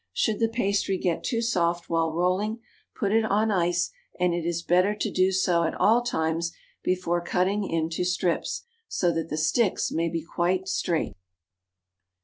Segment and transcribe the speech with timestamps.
[0.13, 2.59] Should the pastry get too soft while rolling,
[2.95, 7.21] put it on ice, and it is better to do so at all times before
[7.21, 11.13] cutting into strips, so that the "sticks" may be quite straight.